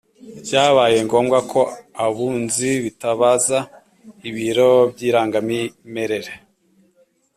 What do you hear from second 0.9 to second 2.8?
ngombwa ko abunzi